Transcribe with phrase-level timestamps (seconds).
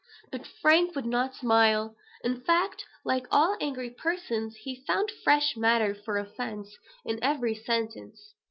[0.31, 1.95] But Frank would not smile.
[2.23, 8.33] In fact, like all angry persons, he found fresh matter for offence in every sentence.